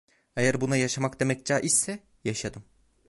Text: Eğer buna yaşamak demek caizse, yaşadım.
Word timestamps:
Eğer 0.35 0.61
buna 0.61 0.77
yaşamak 0.77 1.19
demek 1.19 1.45
caizse, 1.45 1.99
yaşadım. 2.23 2.63